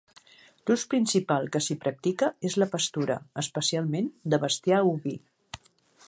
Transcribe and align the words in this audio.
L'ús 0.69 0.83
principal 0.93 1.43
que 1.55 1.59
s'hi 1.65 1.75
practica 1.83 2.29
és 2.49 2.57
la 2.63 2.67
pastura, 2.71 3.17
especialment 3.43 4.09
de 4.35 4.39
bestiar 4.47 4.81
oví. 4.93 5.13